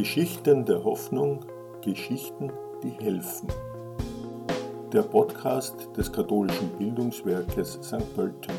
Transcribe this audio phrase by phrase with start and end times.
[0.00, 1.40] Geschichten der Hoffnung,
[1.84, 2.50] Geschichten,
[2.82, 3.48] die helfen.
[4.94, 8.16] Der Podcast des katholischen Bildungswerkes St.
[8.16, 8.54] Pölten.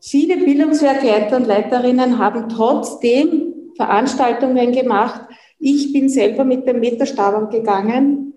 [0.00, 5.22] Viele Bildungswerkleiter und Leiterinnen haben trotzdem Veranstaltungen gemacht.
[5.58, 8.32] Ich bin selber mit dem Meterstabern gegangen.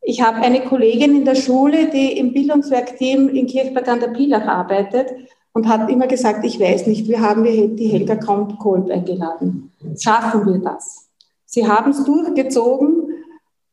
[0.00, 4.46] Ich habe eine Kollegin in der Schule, die im Bildungswerkteam in Kirchberg an der Pilach
[4.46, 5.10] arbeitet
[5.58, 9.72] und hat immer gesagt, ich weiß nicht, wir haben die Helga Kolb eingeladen.
[9.98, 11.08] Schaffen wir das?
[11.46, 13.08] Sie haben es durchgezogen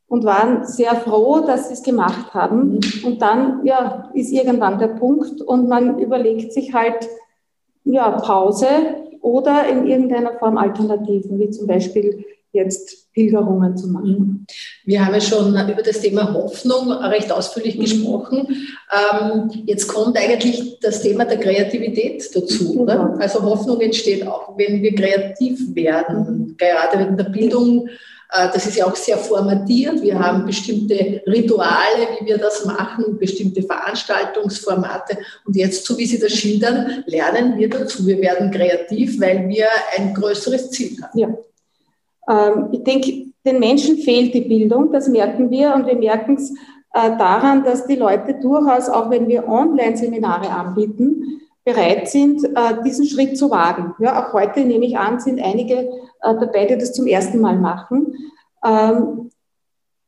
[0.08, 2.80] und waren sehr froh, dass sie es gemacht haben.
[3.06, 7.08] Und dann ja, ist irgendwann der Punkt und man überlegt sich halt
[7.84, 8.66] ja, Pause
[9.22, 14.18] oder in irgendeiner Form Alternativen, wie zum Beispiel jetzt Pilgerungen zu machen.
[14.18, 14.46] Mhm.
[14.86, 17.82] Wir haben ja schon über das Thema Hoffnung recht ausführlich mhm.
[17.82, 18.68] gesprochen.
[18.92, 22.80] Ähm, jetzt kommt eigentlich das Thema der Kreativität dazu.
[22.80, 23.16] Oder?
[23.20, 26.58] Also Hoffnung entsteht auch, wenn wir kreativ werden, mhm.
[26.58, 27.88] gerade in der Bildung.
[28.32, 30.02] Äh, das ist ja auch sehr formatiert.
[30.02, 35.18] Wir haben bestimmte Rituale, wie wir das machen, bestimmte Veranstaltungsformate.
[35.46, 38.06] Und jetzt, so wie Sie das schildern, lernen wir dazu.
[38.06, 41.20] Wir werden kreativ, weil wir ein größeres Ziel haben.
[41.20, 41.30] Ja.
[42.30, 46.52] Ähm, ich denke, den Menschen fehlt die Bildung, das merken wir und wir merken es
[46.94, 53.06] äh, daran, dass die Leute durchaus, auch wenn wir Online-Seminare anbieten, bereit sind, äh, diesen
[53.06, 53.94] Schritt zu wagen.
[54.00, 55.90] Ja, auch heute nehme ich an, sind einige äh,
[56.22, 58.16] dabei, die das zum ersten Mal machen.
[58.64, 59.30] Ähm,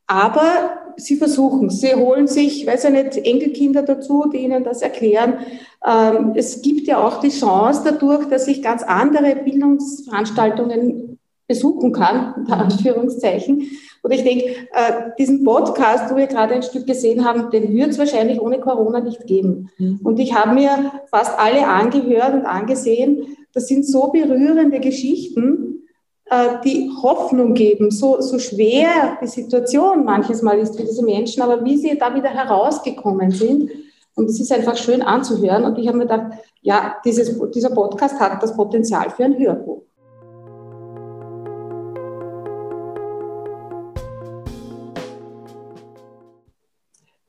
[0.06, 5.40] aber sie versuchen, sie holen sich, weiß ich nicht, Enkelkinder dazu, die ihnen das erklären.
[5.86, 11.07] Ähm, es gibt ja auch die Chance dadurch, dass sich ganz andere Bildungsveranstaltungen
[11.48, 13.70] besuchen kann, unter Anführungszeichen.
[14.02, 17.90] Und ich denke, äh, diesen Podcast, wo wir gerade ein Stück gesehen haben, den wird
[17.90, 19.70] es wahrscheinlich ohne Corona nicht geben.
[19.78, 20.00] Mhm.
[20.04, 23.36] Und ich habe mir fast alle angehört und angesehen.
[23.54, 25.88] Das sind so berührende Geschichten,
[26.26, 31.42] äh, die Hoffnung geben, so, so schwer die Situation manches Mal ist für diese Menschen,
[31.42, 33.70] aber wie sie da wieder herausgekommen sind.
[34.14, 35.64] Und es ist einfach schön anzuhören.
[35.64, 39.87] Und ich habe mir gedacht, ja, dieses, dieser Podcast hat das Potenzial für ein Hörbuch.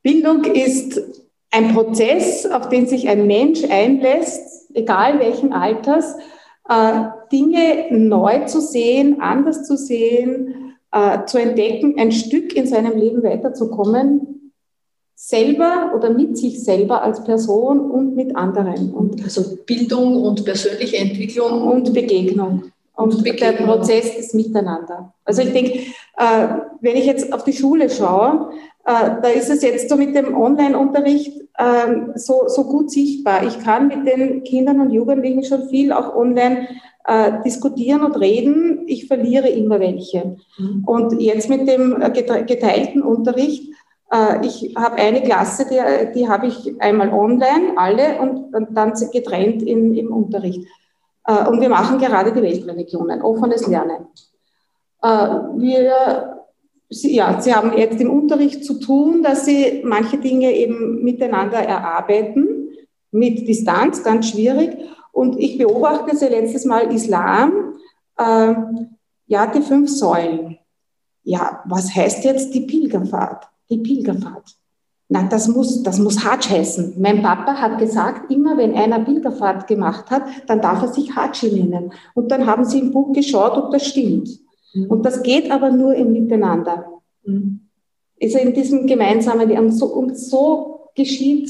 [0.01, 1.01] Bildung ist
[1.51, 6.15] ein Prozess, auf den sich ein Mensch einlässt, egal welchen Alters,
[6.69, 12.97] äh, Dinge neu zu sehen, anders zu sehen, äh, zu entdecken, ein Stück in seinem
[12.97, 14.51] Leben weiterzukommen,
[15.15, 18.93] selber oder mit sich selber als Person und mit anderen.
[18.93, 21.67] Und also Bildung und persönliche Entwicklung.
[21.67, 22.71] Und Begegnung.
[23.03, 23.39] Und, Begegnung.
[23.39, 25.13] der Prozess des Miteinander.
[25.25, 25.79] Also ich denke,
[26.17, 26.47] äh,
[26.81, 28.51] wenn ich jetzt auf die Schule schaue,
[28.85, 33.45] äh, da ist es jetzt so mit dem Online-Unterricht ähm, so, so gut sichtbar.
[33.45, 36.67] Ich kann mit den Kindern und Jugendlichen schon viel auch online
[37.05, 38.83] äh, diskutieren und reden.
[38.87, 40.37] Ich verliere immer welche.
[40.57, 40.83] Mhm.
[40.85, 43.73] Und jetzt mit dem äh, geteilten Unterricht,
[44.11, 48.93] äh, ich habe eine Klasse, die, die habe ich einmal online, alle, und, und dann
[49.11, 50.67] getrennt in, im Unterricht.
[51.29, 54.07] Äh, und wir machen gerade die Weltreligionen, offenes Lernen.
[55.01, 56.35] Äh, wir
[56.91, 61.59] Sie, ja, Sie haben jetzt im Unterricht zu tun, dass Sie manche Dinge eben miteinander
[61.59, 62.69] erarbeiten,
[63.11, 64.75] mit Distanz, ganz schwierig.
[65.11, 67.75] Und ich beobachte Sie letztes Mal Islam,
[68.17, 68.55] äh,
[69.27, 70.57] ja, die fünf Säulen.
[71.21, 73.47] Ja, was heißt jetzt die Pilgerfahrt?
[73.69, 74.55] Die Pilgerfahrt.
[75.11, 76.93] Na, das muss, das muss Hajj heißen.
[76.99, 81.51] Mein Papa hat gesagt, immer wenn einer Pilgerfahrt gemacht hat, dann darf er sich Hajj
[81.51, 81.91] nennen.
[82.13, 84.29] Und dann haben sie im Buch geschaut, ob das stimmt.
[84.75, 84.85] Mhm.
[84.85, 86.85] Und das geht aber nur im Miteinander.
[87.23, 87.61] Mhm.
[88.21, 91.49] Also in diesem gemeinsamen, und so, und so geschieht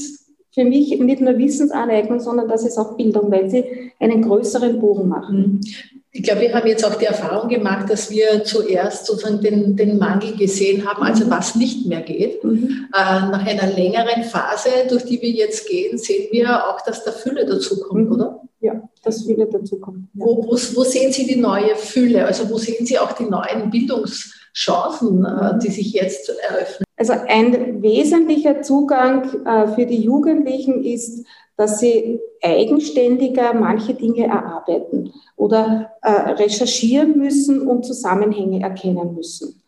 [0.52, 5.08] für mich nicht nur Wissensaneignung, sondern das ist auch Bildung, weil sie einen größeren Bogen
[5.08, 5.36] machen.
[5.36, 5.60] Mhm.
[6.12, 9.96] Ich glaube, wir haben jetzt auch die Erfahrung gemacht, dass wir zuerst sozusagen den, den
[9.96, 11.30] Mangel gesehen haben, also mhm.
[11.30, 12.42] was nicht mehr geht.
[12.42, 12.88] Mhm.
[12.92, 17.12] Äh, nach einer längeren Phase, durch die wir jetzt gehen, sehen wir auch, dass der
[17.12, 18.12] Fülle dazukommt, mhm.
[18.12, 18.40] oder?
[18.60, 20.08] Ja, das Fülle dazukommt.
[20.14, 20.26] Ja.
[20.26, 22.26] Wo, wo, wo, sehen Sie die neue Fülle?
[22.26, 24.39] Also wo sehen Sie auch die neuen Bildungschancen,
[25.24, 26.84] äh, die sich jetzt eröffnen?
[26.96, 31.24] Also ein wesentlicher Zugang äh, für die Jugendlichen ist,
[31.56, 39.59] dass sie eigenständiger manche Dinge erarbeiten oder äh, recherchieren müssen und Zusammenhänge erkennen müssen.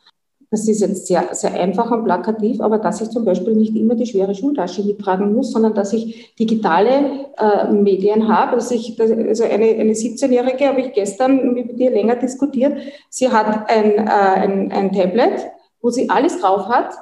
[0.53, 3.95] Das ist jetzt sehr, sehr einfach und plakativ, aber dass ich zum Beispiel nicht immer
[3.95, 8.57] die schwere Schultasche mittragen muss, sondern dass ich digitale äh, Medien habe.
[8.57, 12.77] Dass ich, also eine, eine 17-Jährige habe ich gestern mit ihr länger diskutiert.
[13.09, 15.41] Sie hat ein, äh, ein, ein Tablet,
[15.81, 16.93] wo sie alles drauf hat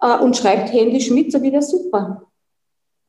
[0.00, 2.22] äh, und schreibt händisch mit, so wie der super.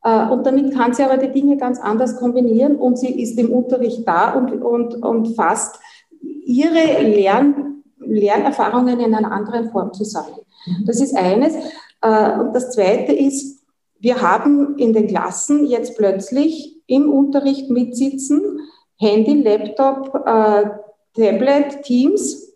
[0.03, 3.50] Äh, und damit kann sie aber die Dinge ganz anders kombinieren und sie ist im
[3.50, 5.80] Unterricht da und, und, und fasst
[6.21, 10.45] ihre Lern, Lernerfahrungen in einer anderen Form zu sammeln.
[10.65, 10.86] Mhm.
[10.86, 11.56] Das ist eines.
[12.01, 13.63] Äh, und das Zweite ist,
[14.00, 18.59] wir haben in den Klassen jetzt plötzlich im Unterricht mitsitzen,
[18.97, 20.69] Handy, Laptop, äh,
[21.13, 22.53] Tablet, Teams.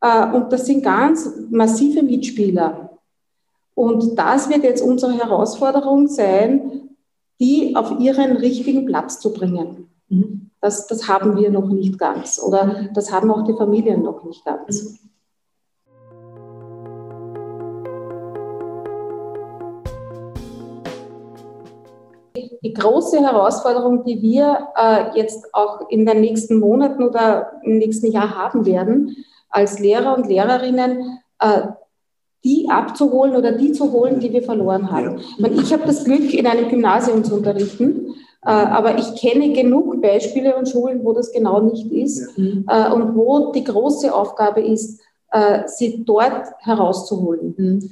[0.00, 2.98] Äh, und das sind ganz massive Mitspieler.
[3.74, 6.90] Und das wird jetzt unsere Herausforderung sein,
[7.40, 9.88] die auf ihren richtigen Platz zu bringen.
[10.08, 10.49] Mhm.
[10.62, 14.44] Das, das haben wir noch nicht ganz oder das haben auch die Familien noch nicht
[14.44, 14.98] ganz.
[22.62, 28.12] Die große Herausforderung, die wir äh, jetzt auch in den nächsten Monaten oder im nächsten
[28.12, 29.16] Jahr haben werden,
[29.48, 31.62] als Lehrer und Lehrerinnen, äh,
[32.44, 35.20] die abzuholen oder die zu holen, die wir verloren haben.
[35.38, 35.48] Ja.
[35.52, 38.14] Ich habe das Glück, in einem Gymnasium zu unterrichten,
[38.48, 42.88] aber ich kenne genug Beispiele und Schulen, wo das genau nicht ist ja.
[42.88, 45.00] äh, und wo die große Aufgabe ist,
[45.30, 47.54] äh, sie dort herauszuholen.
[47.56, 47.90] Mhm.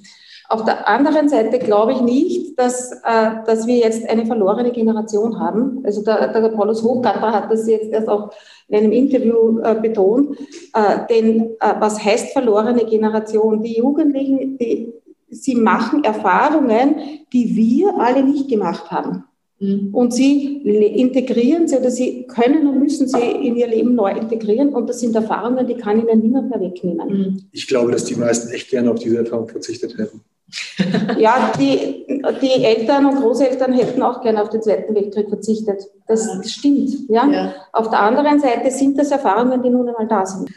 [0.50, 5.38] Auf der anderen Seite glaube ich nicht, dass, äh, dass wir jetzt eine verlorene Generation
[5.38, 5.82] haben.
[5.84, 8.30] Also der, der Paulus Hochgartner hat das jetzt erst auch
[8.68, 10.38] in einem Interview äh, betont.
[10.72, 13.62] Äh, denn äh, was heißt verlorene Generation?
[13.62, 14.94] Die Jugendlichen, die,
[15.28, 16.96] sie machen Erfahrungen,
[17.30, 19.24] die wir alle nicht gemacht haben.
[19.60, 19.88] Mhm.
[19.92, 24.70] Und sie integrieren sie oder sie können und müssen sie in ihr Leben neu integrieren.
[24.70, 27.08] Und das sind Erfahrungen, die kann ihnen niemand mehr wegnehmen.
[27.08, 27.42] Mhm.
[27.52, 30.20] Ich glaube, dass die meisten echt gerne auf diese Erfahrung verzichtet hätten.
[31.18, 32.06] Ja, die,
[32.40, 35.82] die Eltern und Großeltern hätten auch gerne auf den Zweiten Weltkrieg verzichtet.
[36.06, 36.90] Das stimmt.
[37.08, 37.26] Ja?
[37.26, 37.54] ja?
[37.72, 40.50] Auf der anderen Seite sind das Erfahrungen, die nun einmal da sind.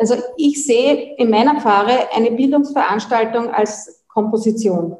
[0.00, 4.96] Also ich sehe in meiner Pfarre eine Bildungsveranstaltung als Komposition.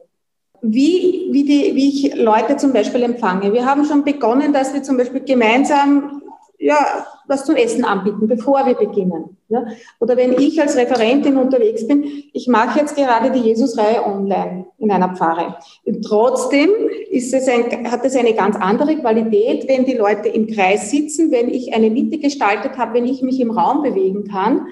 [0.61, 3.51] Wie, wie, die, wie ich Leute zum Beispiel empfange.
[3.55, 6.21] Wir haben schon begonnen, dass wir zum Beispiel gemeinsam
[6.59, 9.39] ja, was zum Essen anbieten, bevor wir beginnen.
[9.49, 9.65] Ja?
[9.99, 12.05] Oder wenn ich als Referentin unterwegs bin,
[12.35, 15.57] ich mache jetzt gerade die Jesusreihe online in einer Pfarre.
[15.87, 16.69] Und trotzdem
[17.11, 21.31] ist es ein, hat es eine ganz andere Qualität, wenn die Leute im Kreis sitzen,
[21.31, 24.67] wenn ich eine Mitte gestaltet habe, wenn ich mich im Raum bewegen kann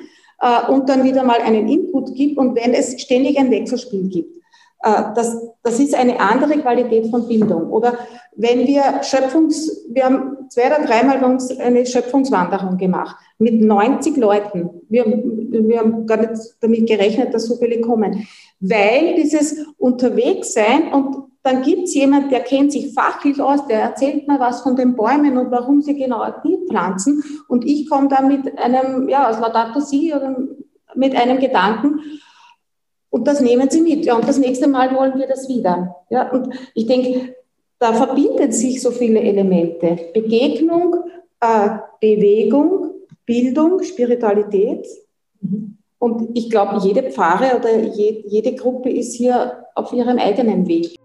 [0.71, 4.39] und dann wieder mal einen Input gibt und wenn es ständig ein Wechselspiel gibt.
[4.83, 7.71] Äh, das, das ist eine andere Qualität von Bildung.
[7.71, 7.99] Oder
[8.37, 14.71] wenn wir Schöpfungs, wir haben zwei oder dreimal eine Schöpfungswanderung gemacht mit 90 Leuten.
[14.89, 18.27] Wir, wir haben gar nicht damit gerechnet, dass so viele kommen.
[18.61, 24.39] Weil dieses Unterwegssein und dann gibt's jemand, der kennt sich fachlich aus, der erzählt mir
[24.39, 27.25] was von den Bäumen und warum sie genau die pflanzen.
[27.49, 30.37] Und ich komme da mit einem, ja, aus Laudato Si oder
[30.95, 32.01] mit einem Gedanken,
[33.11, 34.05] und das nehmen sie mit.
[34.05, 35.97] Ja, und das nächste Mal wollen wir das wieder.
[36.11, 37.35] Ja, und ich denke,
[37.79, 40.11] da verbinden sich so viele Elemente.
[40.13, 40.97] Begegnung,
[41.41, 42.91] äh, Bewegung,
[43.25, 44.87] Bildung, Spiritualität.
[45.41, 45.79] Mhm.
[45.99, 50.98] Und ich glaube, jede Pfarre oder je, jede Gruppe ist hier auf ihrem eigenen Weg.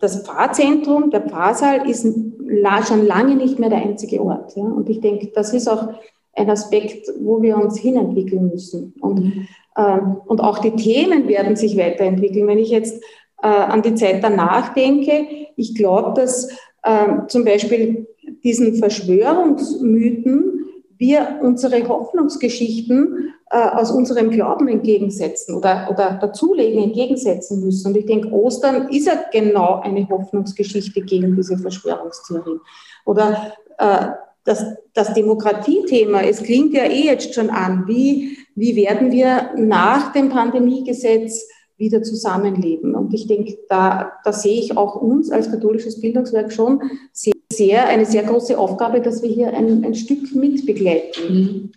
[0.00, 4.56] Das Pfarrzentrum, der Pfarrsaal ist schon lange nicht mehr der einzige Ort.
[4.56, 4.64] Ja?
[4.64, 5.88] Und ich denke, das ist auch
[6.34, 8.94] ein Aspekt, wo wir uns hinentwickeln müssen.
[9.00, 9.48] Und, mhm.
[9.76, 12.46] ähm, und auch die Themen werden sich weiterentwickeln.
[12.46, 13.02] Wenn ich jetzt
[13.42, 15.26] äh, an die Zeit danach denke,
[15.56, 16.48] ich glaube, dass
[16.82, 18.06] äh, zum Beispiel
[18.42, 20.59] diesen Verschwörungsmythen
[21.00, 27.88] wir unsere Hoffnungsgeschichten äh, aus unserem Glauben entgegensetzen oder, oder dazulegen, entgegensetzen müssen.
[27.88, 32.60] Und ich denke, Ostern ist ja genau eine Hoffnungsgeschichte gegen diese Verschwörungstheorie.
[33.06, 34.08] Oder äh,
[34.44, 40.12] das, das Demokratiethema, es klingt ja eh jetzt schon an, wie, wie werden wir nach
[40.12, 42.94] dem Pandemiegesetz wieder zusammenleben.
[42.94, 47.88] Und ich denke, da, da sehe ich auch uns als katholisches Bildungswerk schon sehr sehr,
[47.88, 51.28] eine sehr große Aufgabe, dass wir hier ein, ein Stück mitbegleiten.
[51.28, 51.72] Mhm.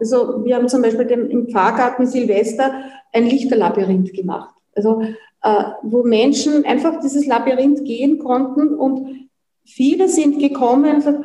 [0.00, 4.54] Also wir haben zum Beispiel im Pfarrgarten Silvester ein Lichterlabyrinth gemacht.
[4.76, 5.02] Also
[5.42, 9.28] äh, wo Menschen einfach dieses Labyrinth gehen konnten und
[9.64, 11.24] viele sind gekommen und gesagt,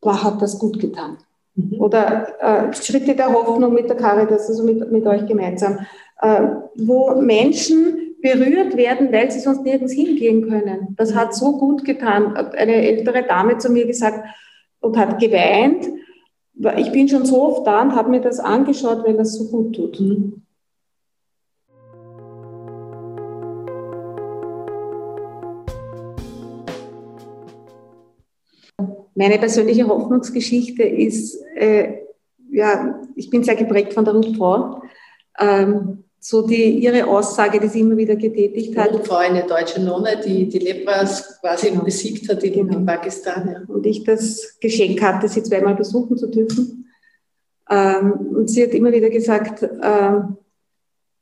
[0.00, 1.18] boah, hat das gut getan.
[1.54, 1.80] Mhm.
[1.80, 5.86] Oder äh, Schritte der Hoffnung mit der Caritas, also mit, mit euch gemeinsam.
[6.20, 6.48] Äh,
[6.86, 10.94] wo Menschen berührt werden, weil sie sonst nirgends hingehen können.
[10.96, 12.36] Das hat so gut getan.
[12.36, 14.24] Eine ältere Dame zu mir gesagt
[14.80, 15.86] und hat geweint.
[16.76, 19.74] Ich bin schon so oft da und habe mir das angeschaut, weil das so gut
[19.74, 20.00] tut.
[20.00, 20.42] Mhm.
[29.14, 31.98] Meine persönliche Hoffnungsgeschichte ist, äh,
[32.50, 34.82] ja, ich bin sehr geprägt von der Ruth Frau.
[35.38, 38.92] Ähm, so die, ihre Aussage, die sie immer wieder getätigt hat.
[38.92, 41.82] Ruth Frau, eine deutsche Nonne, die die Lepras quasi genau.
[41.82, 42.78] besiegt hat in, genau.
[42.78, 43.48] in Pakistan.
[43.50, 43.74] Ja.
[43.74, 46.90] Und ich das Geschenk hatte, sie zweimal besuchen zu dürfen.
[47.70, 50.36] Ähm, und sie hat immer wieder gesagt, ähm,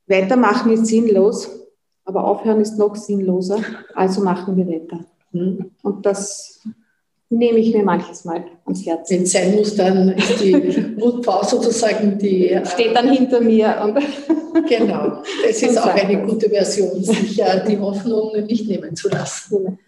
[0.07, 1.49] weitermachen ist sinnlos,
[2.03, 3.59] aber aufhören ist noch sinnloser,
[3.93, 5.05] also machen wir weiter.
[5.31, 5.71] Mhm.
[5.81, 6.59] Und das
[7.29, 9.11] nehme ich mir manches Mal ans Herz.
[9.11, 12.59] Wenn es sein muss, dann ist die Mutpau sozusagen die...
[12.65, 13.77] Steht dann hinter mir.
[13.83, 13.99] Und
[14.67, 19.79] genau, es ist auch eine gute Version, sich äh, die Hoffnung nicht nehmen zu lassen.